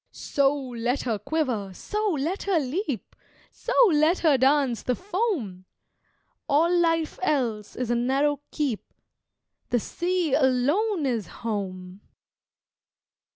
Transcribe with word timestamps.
So, 0.09 0.57
let 0.57 1.03
her 1.03 1.19
quiver! 1.19 1.75
So, 1.75 2.03
let 2.19 2.41
her 2.49 2.57
leap! 2.59 3.15
So, 3.51 3.71
let 3.91 4.17
her 4.25 4.35
dance 4.35 4.81
the 4.81 4.95
foam! 4.95 5.65
All 6.49 6.75
life 6.75 7.19
else 7.21 7.75
is 7.75 7.91
a 7.91 7.95
narrow 7.95 8.39
keep, 8.49 8.95
The 9.69 9.79
sea 9.79 10.33
alone 10.33 11.05
is 11.05 11.27
home! 11.27 12.01